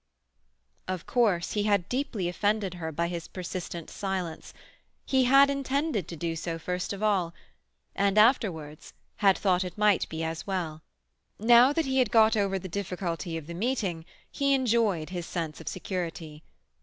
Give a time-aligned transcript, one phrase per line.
[0.87, 4.51] Of course he had deeply offended her by his persistent silence.
[5.05, 7.35] He had intended to do so first of all;
[7.95, 10.81] and afterwards—had thought it might be as well.
[11.37, 15.61] Now that he had got over the difficulty of the meeting he enjoyed his sense
[15.61, 16.41] of security.